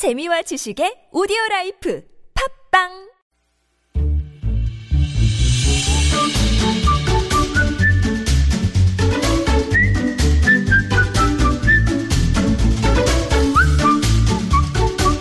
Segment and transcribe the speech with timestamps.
[0.00, 2.00] 재미와 지식의 audio life
[2.72, 2.88] 팟빵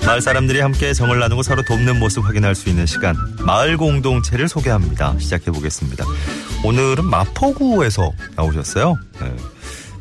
[0.06, 5.20] 마을 사람들이 함께 정을 나누고 서로 돕는 모습 확인할 수 있는 시간 마을 공동체를 소개합니다.
[5.20, 6.06] 시작해 보겠습니다.
[6.64, 8.96] 오늘은 마포구에서 나오셨어요.
[9.20, 9.59] 네.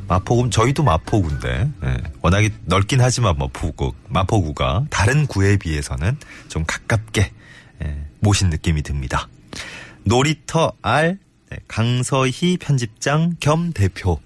[0.08, 1.96] 마포구 저희도 마포구인데 네.
[2.22, 6.16] 워낙에 넓긴 하지만 마포구 마포구가 다른 구에 비해서는
[6.48, 7.30] 좀 가깝게
[7.80, 8.04] 네.
[8.20, 9.28] 모신 느낌이 듭니다.
[10.04, 11.16] 놀이터 R
[11.50, 14.18] 네, 강서희 편집장 겸 대표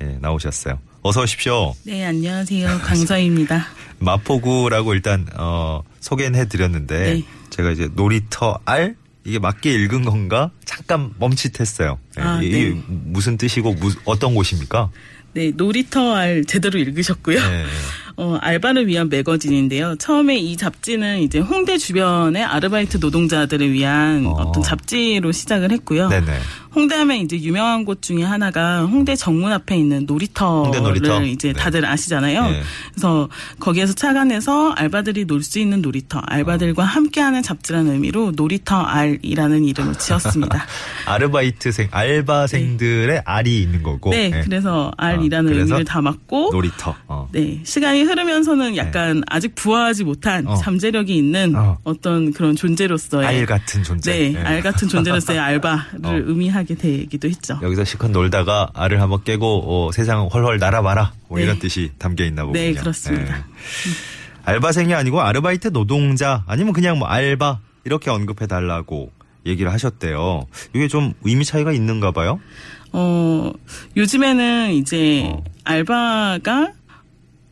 [0.00, 0.78] 네, 나오셨어요.
[1.02, 1.74] 어서 오십시오.
[1.84, 2.78] 네, 안녕하세요.
[2.78, 3.66] 강서입니다.
[4.00, 7.22] 마포구라고 일단 어, 소개는 해드렸는데 네.
[7.50, 11.98] 제가 이제 놀이터 R 이게 맞게 읽은 건가 잠깐 멈칫했어요.
[12.16, 12.82] 네, 아, 이게 네.
[12.86, 14.90] 무슨 뜻이고 무, 어떤 곳입니까?
[15.32, 17.38] 네, 놀이터 알 제대로 읽으셨고요.
[17.40, 17.64] 네.
[18.16, 19.96] 어, 알바를 위한 매거진인데요.
[19.96, 24.30] 처음에 이 잡지는 이제 홍대 주변의 아르바이트 노동자들을 위한 어.
[24.30, 24.52] 어.
[24.52, 26.08] 떤 잡지로 시작을 했고요.
[26.08, 26.38] 네네.
[26.74, 31.22] 홍대 하면 이제 유명한 곳 중에 하나가 홍대 정문 앞에 있는 놀이터를 홍대 놀이터?
[31.22, 31.54] 이제 네.
[31.54, 32.50] 다들 아시잖아요.
[32.50, 32.62] 네.
[32.92, 33.28] 그래서
[33.60, 40.64] 거기에서 착안해서 알바들이 놀 수 있는 놀이터, 알바들과 함께하는 잡지라는 의미로 놀이터 알이라는 이름을 지었습니다.
[41.04, 44.08] 아르바이트생 알바생들의 R이 있는 거고.
[44.10, 44.40] 네, 네.
[44.42, 46.94] 그래서 알이라는 어, 그래서 의미를 담았고 놀이터.
[47.08, 47.28] 어.
[47.32, 50.50] 네, 시간이 흐르면서는 약간 아직 부화하지 못한 네.
[50.50, 50.56] 어.
[50.56, 51.76] 잠재력이 있는 어.
[51.84, 51.92] 어.
[52.00, 54.10] 떤 그런 존재로서의 알 같은 존재.
[54.12, 54.40] 네, 네.
[54.40, 56.12] 알 같은 존재로서의 알바를 어.
[56.26, 57.58] 의미하게 되기도 했죠.
[57.62, 61.12] 여기서 실컷 놀다가 알을 한번 깨고 어, 세상 헐헐 날아봐라.
[61.28, 61.44] 뭐 네.
[61.44, 62.58] 이런 뜻이 담겨 있나 보군요.
[62.58, 63.36] 네, 그렇습니다.
[63.36, 63.42] 네.
[64.44, 69.10] 알바생이 아니고 아르바이트 노동자 아니면 그냥 뭐 알바 이렇게 언급해 달라고
[69.46, 70.46] 얘기를 하셨대요.
[70.74, 72.40] 이게 좀 의미 차이가 있는가 봐요.
[72.92, 73.52] 어,
[73.96, 75.42] 요즘에는 이제 어.
[75.64, 76.72] 알바가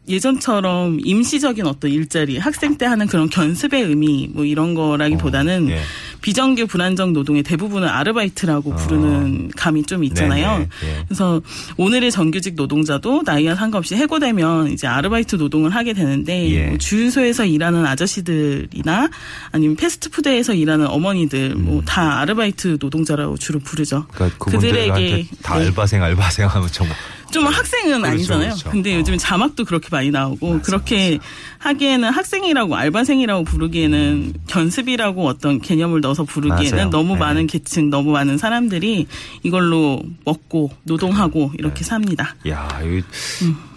[0.09, 5.81] 예전처럼 임시적인 어떤 일자리, 학생 때 하는 그런 견습의 의미 뭐 이런 거라기보다는 어, 예.
[6.23, 10.47] 비정규 불안정 노동의 대부분은 아르바이트라고 부르는 감이 좀 있잖아요.
[10.47, 10.53] 어.
[10.55, 11.05] 네네, 예.
[11.07, 11.43] 그래서
[11.77, 16.67] 오늘의 정규직 노동자도 나이와 상관없이 해고되면 이제 아르바이트 노동을 하게 되는데 예.
[16.69, 19.11] 뭐 주유소에서 일하는 아저씨들이나
[19.51, 23.99] 아니면 패스트푸드에서 일하는 어머니들 뭐다 아르바이트 노동자라고 주로 부르죠.
[23.99, 24.05] 음.
[24.13, 25.67] 그러니까 그분들한테 다 네.
[25.67, 26.97] 알바생 알바생 하면 정말
[27.33, 28.49] 좀 학생은 그렇죠, 아니잖아요.
[28.51, 28.71] 그렇죠.
[28.71, 28.99] 근데 어.
[28.99, 31.19] 요즘 자막도 그렇게 많이 나오고 맞아, 그렇게
[31.59, 36.91] 하기에는 학생이라고 알바생이라고 부르기에는 견습이라고 어떤 개념을 넣어서 부르기에는 맞아요.
[36.91, 37.21] 너무 네.
[37.21, 39.07] 많은 계층, 너무 많은 사람들이
[39.43, 41.85] 이걸로 먹고 노동하고 이렇게 네.
[41.85, 42.37] 삽니다.
[42.49, 43.03] 야, 이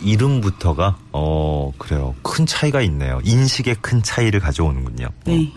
[0.04, 2.16] 이름부터가 어 그래요.
[2.22, 3.22] 큰 차이가 있네요.
[3.24, 5.06] 인식의 큰 차이를 가져오는군요.
[5.06, 5.12] 어.
[5.26, 5.52] 네.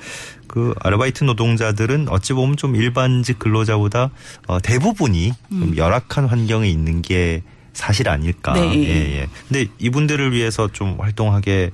[0.47, 4.11] 그 아르바이트 노동자들은 어찌 보면 좀 일반직 근로자보다
[4.47, 7.43] 어, 대부분이 좀 열악한 환경에 있는 게
[7.79, 8.55] 사실 아닐까.
[8.55, 8.75] 네.
[8.75, 9.29] 예, 예.
[9.47, 11.71] 근데 이분들을 위해서 좀 활동하게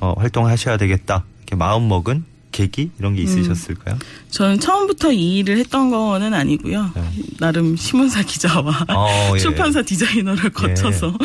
[0.00, 1.24] 어, 활동하셔야 되겠다.
[1.38, 3.96] 이렇게 마음 먹은 계기 이런 게 있으셨을까요?
[4.30, 6.92] 저는 처음부터 이 일을 했던 거는 아니고요.
[7.40, 8.94] 나름 신문사 기자와 네.
[8.94, 9.38] 어, 예.
[9.38, 11.16] 출판사 디자이너를 거쳐서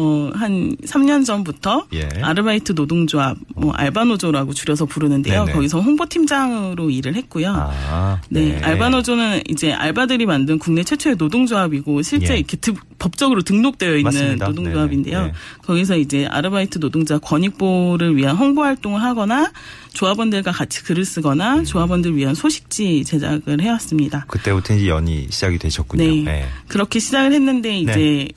[0.00, 2.08] 어, 한 3년 전부터 예.
[2.22, 5.44] 아르바이트 노동조합, 뭐 알바노조라고 줄여서 부르는데요.
[5.44, 5.52] 네네.
[5.52, 7.52] 거기서 홍보팀장으로 일을 했고요.
[7.54, 12.38] 아, 네, 알바노조는 이제 알바들이 만든 국내 최초의 노동조합이고 실제 예.
[12.38, 14.46] 이렇게 드- 법적으로 등록되어 있는 맞습니다.
[14.46, 15.18] 노동조합인데요.
[15.18, 15.32] 네네.
[15.32, 15.38] 네.
[15.64, 19.50] 거기서 이제 아르바이트 노동자 권익보호를 위한 홍보 활동을 하거나
[19.92, 21.64] 조합원들과 같이 글을 쓰거나 음.
[21.64, 24.24] 조합원들 위한 소식지 제작을 해왔습니다.
[24.28, 26.02] 그때부터 이제 연이 시작이 되셨군요.
[26.02, 26.24] 네.
[26.26, 26.46] 예.
[26.68, 28.28] 그렇게 시작을 했는데 이제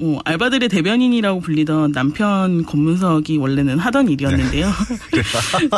[0.00, 4.70] 뭐 알바들의 대변인이라고 불리던 남편 검문석이 원래는 하던 일이었는데요.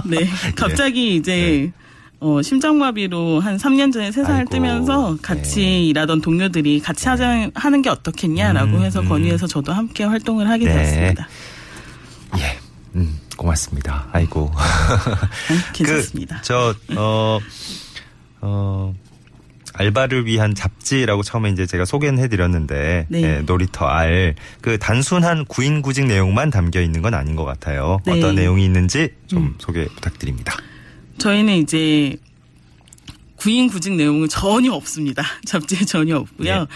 [0.07, 0.29] 네.
[0.55, 1.73] 갑자기 이제
[2.21, 5.83] 어, 심장마비로 한 3년 전에 세상을 뜨면서 같이 네.
[5.87, 9.09] 일하던 동료들이 같이 하자, 하는 게 어떻겠냐라고 음, 해서 음.
[9.09, 10.73] 건의해서 저도 함께 활동을 하게 네.
[10.73, 11.29] 되었습니다.
[12.39, 12.59] 예.
[12.95, 14.07] 음, 고맙습니다.
[14.13, 14.53] 아이고.
[14.55, 15.17] 아,
[15.75, 16.37] 괜찮습니다.
[16.37, 17.41] 그, 저, 어,
[18.41, 18.95] 어,
[19.75, 23.23] 알바를 위한 잡지라고 처음에 이제 제가 소개는 해드렸는데, 네.
[23.23, 24.35] 예, 놀이터 알.
[24.61, 28.01] 그 단순한 구인구직 내용만 담겨 있는 건 아닌 것 같아요.
[28.05, 28.13] 네.
[28.13, 29.55] 어떤 내용이 있는지 좀 음.
[29.59, 30.57] 소개 부탁드립니다.
[31.19, 32.17] 저희는 이제
[33.37, 35.23] 구인 구직 내용은 전혀 없습니다.
[35.45, 36.49] 잡지에 전혀 없고요.
[36.49, 36.67] 예.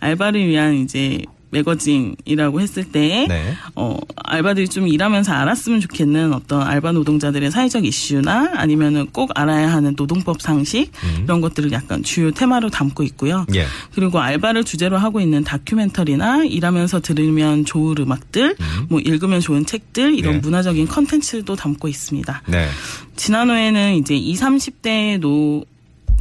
[0.00, 1.22] 알바를 위한 이제
[1.52, 3.54] 매거진이라고 했을 때, 네.
[3.74, 9.94] 어, 알바들이 좀 일하면서 알았으면 좋겠는 어떤 알바 노동자들의 사회적 이슈나 아니면은 꼭 알아야 하는
[9.96, 10.90] 노동법 상식
[11.22, 13.46] 이런 것들을 약간 주요 테마로 담고 있고요.
[13.54, 13.66] 예.
[13.94, 18.56] 그리고 알바를 주제로 하고 있는 다큐멘터리나 일하면서 들으면 좋을 음악들,
[18.88, 20.40] 뭐 읽으면 좋은 책들 이런 네.
[20.40, 22.42] 문화적인 컨텐츠도 담고 있습니다.
[22.46, 22.68] 네.
[23.16, 25.64] 지난호에는 이제 20, 30대 노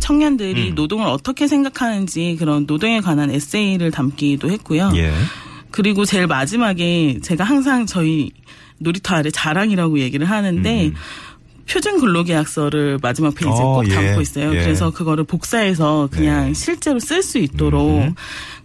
[0.01, 0.75] 청년들이 음.
[0.75, 4.91] 노동을 어떻게 생각하는지 그런 노동에 관한 에세이를 담기도 했고요.
[4.95, 5.13] 예.
[5.69, 8.31] 그리고 제일 마지막에 제가 항상 저희
[8.77, 10.93] 놀이터 아래 자랑이라고 얘기를 하는데 음.
[11.69, 14.53] 표준 근로계약서를 마지막 페이지에 어, 꼭 예, 담고 있어요.
[14.55, 14.61] 예.
[14.63, 16.53] 그래서 그거를 복사해서 그냥 네.
[16.53, 18.13] 실제로 쓸 수 있도록 음흠.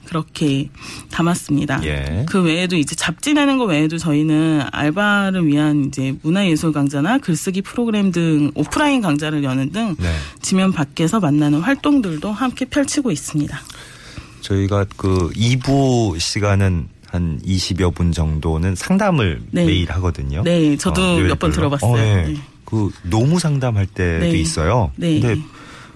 [0.07, 0.69] 그렇게
[1.11, 1.81] 담았습니다.
[1.85, 2.25] 예.
[2.29, 8.13] 그 외에도 이제 잡지 내는 거 외에도 저희는 알바를 위한 이제 문화예술 강좌나 글쓰기 프로그램
[8.13, 10.15] 등 오프라인 강좌를 여는 등 네.
[10.43, 13.61] 지면 밖에서 만나는 활동들도 함께 펼치고 있습니다.
[14.43, 19.65] 저희가 그 2부 시간은 한 20여 분 정도는 상담을 네.
[19.65, 20.43] 매일 하거든요.
[20.45, 21.29] 네, 저도 요일별로.
[21.31, 21.93] 몇번 들어봤어요.
[21.93, 22.23] 어, 예.
[22.29, 22.37] 네.
[22.67, 24.39] 그 노무 상담할 때도 네.
[24.39, 24.93] 있어요.
[24.97, 25.19] 네.
[25.21, 25.41] 근데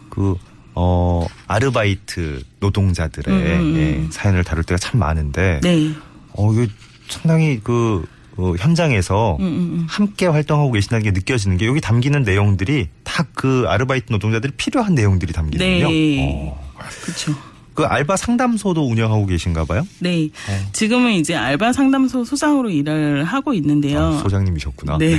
[0.09, 0.37] 그
[0.75, 4.09] 어, 아르바이트 노동자들의 음, 음, 예, 음.
[4.11, 5.93] 사연을 다룰 때가 참 많은데 네.
[6.33, 6.67] 어, 이거
[7.09, 8.07] 상당히 그
[8.37, 9.87] 어, 현장에서 음, 음, 음.
[9.89, 15.33] 함께 활동하고 계신다는 게 느껴지는 게 여기 담기는 내용들이 다 그 아르바이트 노동자들이 필요한 내용들이
[15.33, 15.89] 담기거든요.
[15.89, 16.51] 네.
[16.53, 16.73] 어.
[17.03, 17.35] 그렇죠.
[17.81, 19.87] 그 알바 상담소도 운영하고 계신가 봐요?
[20.01, 20.29] 네.
[20.73, 23.99] 지금은 이제 알바 상담소 소장으로 일을 하고 있는데요.
[23.99, 24.99] 아, 소장님이셨구나.
[24.99, 25.17] 네.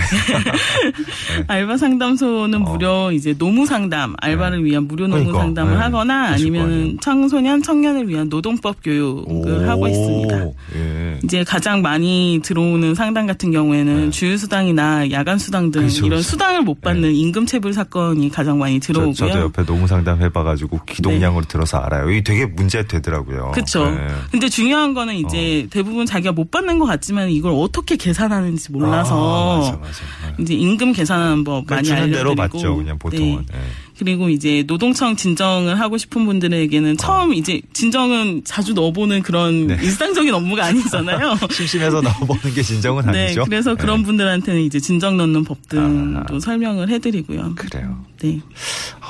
[1.47, 2.71] 알바 상담소는 어.
[2.71, 5.79] 무려 이제 노무 상담, 알바를 위한 무료 노무 그러니까, 상담을 네.
[5.79, 6.27] 하거나.
[6.33, 10.45] 아니면 청소년, 청년을 위한 노동법 교육을 하고 있습니다.
[10.75, 11.19] 예.
[11.23, 15.87] 이제 가장 많이 들어오는 상담 같은 경우에는 주휴수당이나 야간 수당 등 네.
[15.87, 16.29] 그렇죠, 이런 그렇죠.
[16.29, 19.13] 수당을 못 받는 임금 체불 사건이 가장 많이 저, 들어오고요.
[19.15, 22.09] 저 도 옆에 노무 상담 해봐가지고 기동량으로 들어서 알아요.
[22.11, 23.51] 이게 되게 문제 되더라고요.
[23.53, 23.89] 그렇죠.
[23.89, 24.07] 네.
[24.31, 29.57] 근데 중요한 거는 이제 대부분 자기가 못 받는 것 같지만 이걸 어떻게 계산하는지 몰라서 아,
[29.59, 30.01] 맞아, 맞아.
[30.27, 30.43] 네.
[30.43, 33.45] 이제 임금 계산하는 법 그러니까 많이 알려드리고 대로 받죠, 그냥 보통은.
[33.51, 33.57] 네.
[33.57, 33.59] 네.
[34.01, 39.75] 그리고 이제 노동청 진정을 하고 싶은 분들에게는 처음 이제 진정은 자주 넣어보는 그런 네.
[39.75, 41.37] 일상적인 업무가 아니잖아요.
[41.51, 43.45] 심심해서 넣어보는 게 진정은 네, 아니죠.
[43.45, 44.05] 그래서 그런 네.
[44.05, 46.39] 분들한테는 이제 진정 넣는 법 등도 아.
[46.39, 47.53] 설명을 해드리고요.
[47.55, 48.03] 그래요.
[48.21, 48.39] 네,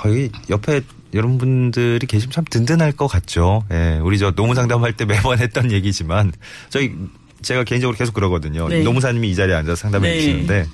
[0.04, 0.82] 어, 이 옆에
[1.14, 3.64] 여러분들이 계시면 참 든든할 것 같죠.
[3.72, 6.32] 예, 우리 저 노무 상담할 때 매번 했던 얘기지만
[6.70, 6.94] 저희
[7.42, 8.68] 제가 개인적으로 계속 그러거든요.
[8.68, 8.84] 네.
[8.84, 10.20] 노무사님이 이 자리에 앉아서 상담해 네.
[10.20, 10.66] 주시는데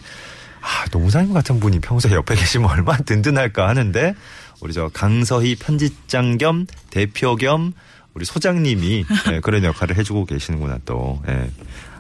[0.62, 4.16] 아, 노무사님 같은 분이 평소에 옆에 계시면 얼마나 든든할까 하는데
[4.60, 7.74] 우리 저 강서희 편집장 겸 대표 겸
[8.14, 11.22] 우리 소장님이 예, 그런 역할을 해주고 계시는구나 또.
[11.28, 11.50] 예.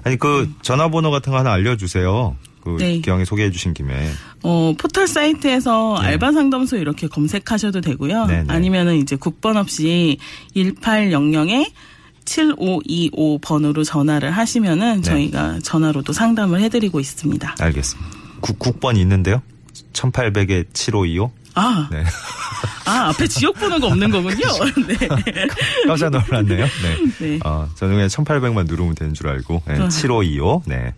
[0.03, 2.35] 아니 그 전화번호 같은 거 하나 알려주세요.
[2.67, 2.99] 그 네.
[2.99, 4.11] 기왕에 소개해 주신 김에.
[4.43, 6.07] 어, 포털 사이트에서 네.
[6.07, 8.25] 알바 상담소 이렇게 검색하셔도 되고요.
[8.25, 8.53] 네, 네.
[8.53, 10.17] 아니면은 이제 국번 없이
[10.55, 11.71] 1800에
[12.25, 15.01] 7525번으로 전화를 하시면은 네.
[15.01, 17.55] 저희가 전화로도 상담을 해드리고 있습니다.
[17.59, 18.09] 알겠습니다.
[18.41, 19.41] 국, 국번 있는데요?
[19.93, 21.31] 1800에 7525?
[21.55, 22.03] 아, 네.
[22.85, 24.45] 아 앞에 지역번호가 없는 거군요.
[24.87, 24.95] 네.
[25.87, 26.65] 깜짝 놀랐네요.
[26.65, 26.97] 네.
[27.19, 27.39] 네.
[27.43, 29.63] 어, 저는 그냥 1800만 누르면 되는 줄 알고.
[29.65, 29.89] 네, 아.
[29.89, 30.63] 7525.
[30.67, 30.93] 네.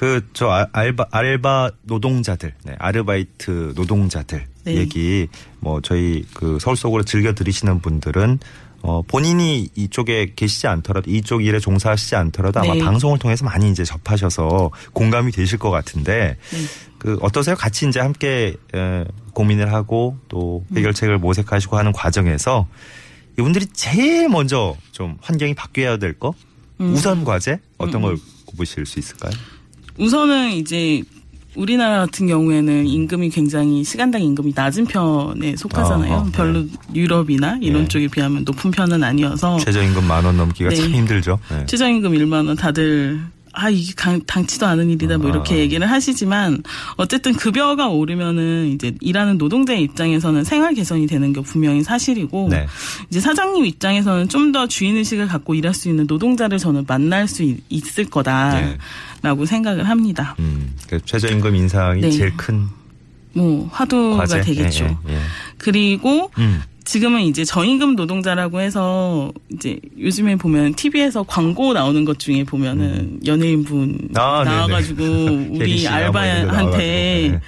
[0.00, 4.74] 그, 저, 아- 알바, 알바 노동자들, 네, 아르바이트 노동자들 네.
[4.76, 8.38] 얘기, 뭐, 저희 그 서울 속으로 즐겨 들으시는 분들은
[8.80, 12.78] 어, 본인이 이쪽에 계시지 않더라도 이쪽 일에 종사하시지 않더라도 아마 네.
[12.82, 16.58] 방송을 통해서 많이 이제 접하셔서 공감이 되실 것 같은데 네.
[16.96, 17.54] 그 어떠세요?
[17.56, 19.04] 같이 이제 함께 에,
[19.34, 22.66] 고민을 하고 또 해결책을 모색하시고 하는 과정에서
[23.38, 26.32] 이분들이 제일 먼저 좀 환경이 바뀌어야 될 거
[26.80, 26.94] 음.
[26.94, 28.16] 우선 과제 어떤 걸
[28.46, 29.32] 꼽으실 수 있을까요?
[29.98, 31.02] 우선은 이제
[31.56, 36.12] 우리나라 같은 경우에는 임금이 굉장히 시간당 임금이 낮은 편에 속하잖아요.
[36.12, 36.32] 어, 어, 네.
[36.32, 36.64] 별로
[36.94, 37.88] 유럽이나 이런 네.
[37.88, 40.76] 쪽에 비하면 높은 편은 아니어서 최저임금 만 원 넘기가 네.
[40.76, 41.38] 참 힘들죠.
[41.50, 41.66] 네.
[41.66, 43.20] 최저임금 1만 원 다들
[43.52, 45.58] 아 이게 강- 당치도 않은 일이다 뭐 이렇게 아.
[45.58, 46.62] 얘기를 하시지만
[46.96, 52.66] 어쨌든 급여가 오르면은 이제 일하는 노동자의 입장에서는 생활 개선이 되는 게 분명히 사실이고 네.
[53.08, 57.42] 이제 사장님 입장에서는 좀 더 주인 의식을 갖고 일할 수 있는 노동자를 저는 만날 수
[57.42, 58.04] 있- 네.
[58.04, 60.34] 거다라고 생각을 합니다.
[60.40, 62.10] 음, 그 최저임금 인상이 네.
[62.10, 62.68] 제일 큰
[63.32, 64.84] 뭐 화두가 과제 되겠죠.
[65.06, 65.20] 예, 예, 예.
[65.56, 66.62] 그리고 음.
[66.84, 73.78] 지금은 이제 저임금 노동자라고 해서 이제 요즘에 보면 TV에서 광고 나오는 것 중에 보면은 연예인분
[73.78, 74.08] 음.
[74.14, 74.56] 아, 네네.
[74.56, 77.40] 나와가지고 혜리 우리 알바한테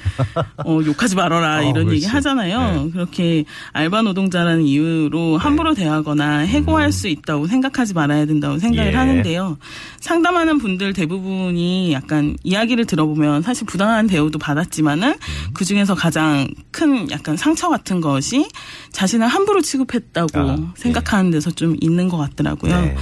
[0.64, 1.94] 어, 욕하지 말아라 어, 이런 그렇지.
[1.96, 2.84] 얘기 하잖아요.
[2.84, 2.90] 네.
[2.90, 8.92] 그렇게 알바 노동자라는 이유로 함부로 대하거나 해고할 수 있다고 생각하지 말아야 된다고 생각을 음.
[8.92, 8.96] 예.
[8.96, 9.58] 하는데요.
[10.00, 15.50] 상담하는 분들 대부분이 약간 이야기를 들어보면 사실 부당한 대우도 받았지만은 음.
[15.54, 18.46] 그 중에서 가장 큰 약간 상처 같은 것이
[18.90, 22.80] 자신 을 함부로 취급했다고 아, 생각하는 데서 좀 있는 것 같더라고요.
[22.80, 22.96] 네.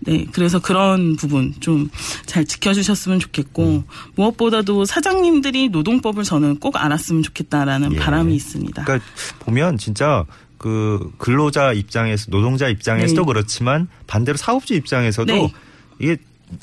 [0.00, 1.88] 네, 그래서 그런 부분 좀
[2.38, 3.82] 잘 지켜주셨으면 좋겠고 음.
[4.14, 7.96] 무엇보다도 사장님들이 노동법을 저는 꼭 알았으면 좋겠다라는 예.
[7.96, 8.84] 바람이 있습니다.
[8.84, 9.06] 그러니까
[9.40, 10.24] 보면 진짜
[10.58, 13.26] 그 근로자 입장에서 노동자 입장에서도 네.
[13.26, 15.52] 그렇지만 반대로 사업주 입장에서도 네.
[15.98, 16.16] 이게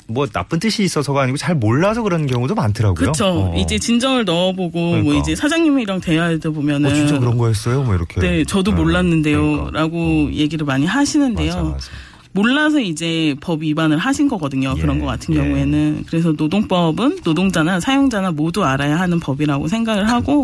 [0.08, 2.94] 뭐 나쁜 뜻이 있어서가 아니고 잘 몰라서 그런 경우도 많더라고요.
[2.94, 3.26] 그렇죠.
[3.26, 3.56] 어.
[3.56, 5.18] 이제 진정을 넣어보고 뭐 그러니까.
[5.18, 7.82] 이제 사장님이랑 대화하다 보면은 어, 진짜 그런 거였어요?
[7.82, 8.20] 뭐 이렇게.
[8.20, 9.40] 네, 저도 어, 몰랐는데요.
[9.40, 9.78] 그러니까.
[9.78, 11.54] 라고 얘기를 많이 하시는데요.
[11.54, 11.90] 맞아, 맞아.
[12.36, 14.74] 몰라서 이제 법 위반을 하신 거거든요.
[14.76, 15.38] 예, 그런 거 같은 예.
[15.38, 16.04] 경우에는.
[16.06, 20.42] 그래서 노동법은 노동자나 사용자나 모두 알아야 하는 법이라고 생각을 하고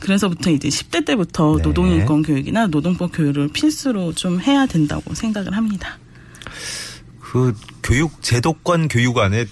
[0.00, 1.62] 그래서부터 이제 10대 때부터 네.
[1.62, 5.98] 노동인권 교육이나 노동법 교육을 필수로 좀 해야 된다고 생각을 합니다.
[7.20, 7.52] 그
[7.86, 9.46] 교육 제도권 교육 안에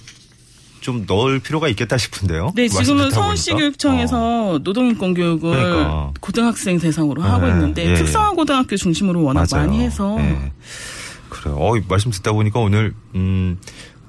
[0.81, 2.51] 좀 넣을 필요가 있겠다 싶은데요.
[2.53, 3.55] 네, 지금은 서울시 보니까.
[3.55, 3.59] 어.
[3.59, 6.13] 교육청에서 노동인권 교육을 그러니까.
[6.19, 7.93] 고등학생 대상으로 네, 하고 있는데 예, 예.
[7.95, 9.65] 특성화 고등학교 중심으로 워낙 맞아요.
[9.65, 10.51] 많이 해서 예.
[11.29, 11.55] 그래요.
[11.55, 13.57] 어, 말씀 듣다 보니까 오늘 음,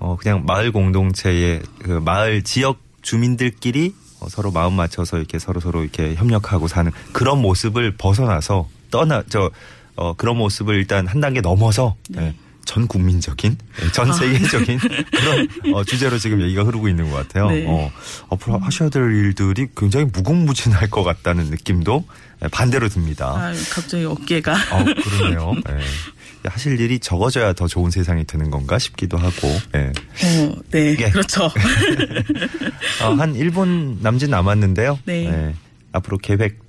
[0.00, 5.82] 어, 그냥 마을 공동체의 그 마을 지역 주민들끼리 어, 서로 마음 맞춰서 이렇게 서로 서로
[5.82, 9.50] 이렇게 협력하고 사는 그런 모습을 벗어나서 떠나 저
[9.94, 12.22] 어, 그런 모습을 일단 한 단계 넘어서 네.
[12.22, 12.34] 예,
[12.66, 14.78] 전 국민적인, 예, 전 세계적인
[15.10, 17.48] 그런 어, 주제로 지금 얘기가 흐르고 있는 것 같아요.
[17.48, 17.64] 네.
[17.66, 17.90] 어,
[18.30, 22.04] 앞으로 하셔야 될 일들이 굉장히 무궁무진할 것 같다는 느낌도
[22.44, 23.28] 예, 반대로 듭니다.
[23.28, 25.54] 아, 갑자기 어깨가 어, 그러네요.
[25.70, 26.48] 예.
[26.48, 29.48] 하실 일이 적어져야 더 좋은 세상이 되는 건가 싶기도 하고.
[29.74, 29.86] 예.
[29.88, 31.10] 어, 네, 예.
[31.10, 31.44] 그렇죠.
[33.02, 34.98] 어, 한 1분 남짓 남았는데요.
[35.06, 35.26] 네.
[35.26, 35.54] 예.
[35.92, 36.65] 앞으로 계획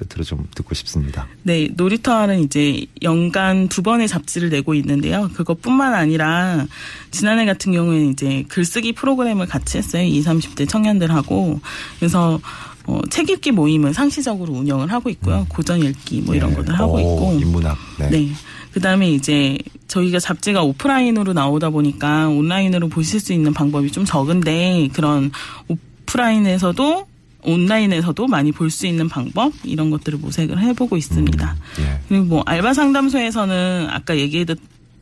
[0.00, 1.26] 끝으로 좀 듣고 싶습니다.
[1.42, 5.28] 네, 놀이터는 이제 연간 두 번의 잡지를 내고 있는데요.
[5.34, 6.66] 그것뿐만 아니라
[7.10, 10.02] 지난해 같은 경우에는 이제 글쓰기 프로그램을 같이 했어요.
[10.02, 11.60] 20, 30대 청년들하고.
[11.98, 12.40] 그래서
[12.86, 15.46] 어, 책 읽기 모임은 상시적으로 운영을 하고 있고요.
[15.48, 16.54] 고전 읽기 뭐 이런 예.
[16.56, 17.38] 것들 하고 오, 있고.
[17.40, 17.76] 인문학.
[17.98, 18.10] 네.
[18.10, 18.28] 네.
[18.72, 24.88] 그 다음에 이제 저희가 잡지가 오프라인으로 나오다 보니까 온라인으로 보실 수 있는 방법이 좀 적은데
[24.92, 25.30] 그런
[25.68, 27.09] 오프라인에서도
[27.42, 31.56] 온라인에서도 많이 볼 수 있는 방법 이런 것들을 모색을 해보고 있습니다.
[31.80, 32.00] 예.
[32.08, 34.44] 그리고 뭐 알바 상담소에서는 아까 얘기해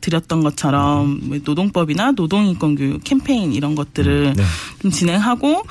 [0.01, 4.43] 드렸던 것처럼 뭐 노동법이나 노동인권 교육 캠페인 이런 것들을 네.
[4.81, 5.63] 좀 진행하고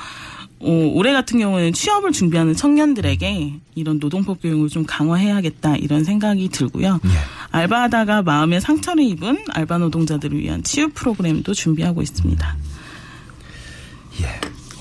[0.61, 6.99] 어, 올해 같은 경우는 취업을 준비하는 청년들에게 이런 노동법 교육을 좀 강화해야겠다 이런 생각이 들고요.
[7.05, 7.09] 예.
[7.51, 12.57] 알바하다가 마음에 상처를 입은 알바 노동자들을 위한 치유 프로그램도 준비하고 있습니다.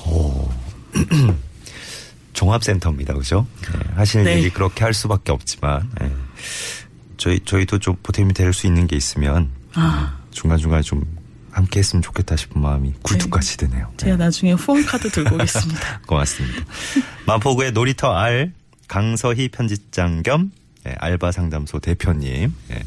[0.07, 0.49] 오.
[2.39, 3.47] 종합센터입니다, 그죠?
[3.63, 4.39] 네, 하시는 네.
[4.39, 6.13] 일이 그렇게 할 수밖에 없지만 예.
[7.17, 10.17] 저희 저희도 좀 보탬이 될 수 있는 게 있으면 아.
[10.31, 11.03] 중간 중간 좀
[11.51, 13.93] 함께 했으면 좋겠다 싶은 마음이 굴뚝같이 드네요.
[13.97, 16.03] 제가 나중에 후원 카드 들고 오겠습니다.
[16.07, 16.65] 고맙습니다.
[17.27, 18.53] 마포구의 놀이터 알
[18.87, 20.53] 강서희 편집장 겸
[20.87, 22.83] 예, 알바 상담소 대표님 예,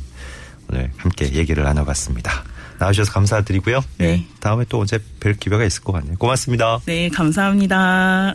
[0.70, 2.46] 오늘 함께 얘기를 나눠봤습니다.
[2.80, 3.84] 나와주셔서 감사드리고요.
[4.00, 4.28] 예, 네.
[4.40, 6.16] 다음에 또 언제 뵐 기회가 있을 것 같네요.
[6.18, 6.80] 고맙습니다.
[6.86, 8.34] 네, 감사합니다.